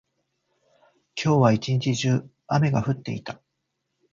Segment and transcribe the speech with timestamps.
[1.15, 3.39] 今日は一日中、雨が降っていた。